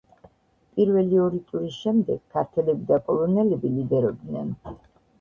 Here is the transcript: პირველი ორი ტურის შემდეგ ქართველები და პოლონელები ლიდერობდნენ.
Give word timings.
პირველი 0.79 1.19
ორი 1.25 1.41
ტურის 1.51 1.77
შემდეგ 1.83 2.25
ქართველები 2.39 2.91
და 2.91 3.01
პოლონელები 3.11 3.75
ლიდერობდნენ. 3.79 4.55